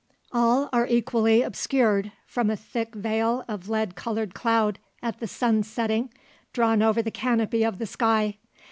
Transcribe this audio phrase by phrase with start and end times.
[0.31, 5.67] All are equally obscured from a thick veil of lead coloured cloud, at the sun's
[5.67, 6.11] setting,
[6.53, 8.39] drawn over the canopy of the sky.